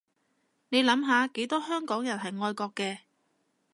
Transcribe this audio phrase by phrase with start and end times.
[0.69, 2.97] 你諗下幾多香港人係愛國嘅